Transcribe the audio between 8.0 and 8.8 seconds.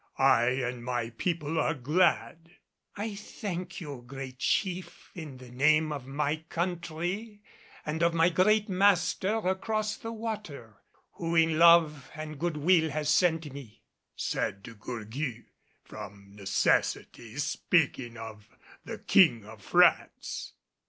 of my great